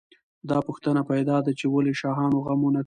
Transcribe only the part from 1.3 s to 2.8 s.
ده چې ولې شاهانو غم ونه کړ.